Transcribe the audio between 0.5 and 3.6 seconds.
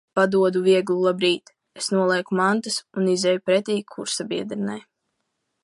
vieglu labrīt. Es nolieku mantas un izeju